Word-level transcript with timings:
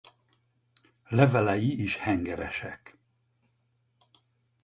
Levelei 1.09 1.77
is 1.79 1.97
hengeresek. 1.97 2.99